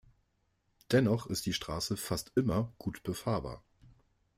[0.91, 3.61] Dennoch ist die Straße fast immer gut befahrbar.